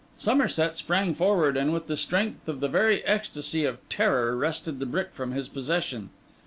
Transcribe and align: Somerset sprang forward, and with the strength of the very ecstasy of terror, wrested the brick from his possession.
Somerset 0.17 0.75
sprang 0.75 1.13
forward, 1.13 1.55
and 1.55 1.71
with 1.71 1.85
the 1.85 1.95
strength 1.95 2.47
of 2.49 2.59
the 2.59 2.67
very 2.67 3.05
ecstasy 3.05 3.65
of 3.65 3.77
terror, 3.87 4.35
wrested 4.35 4.79
the 4.79 4.87
brick 4.87 5.09
from 5.13 5.31
his 5.33 5.47
possession. 5.47 6.09